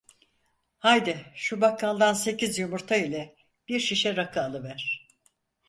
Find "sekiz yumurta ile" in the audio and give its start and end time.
2.13-3.35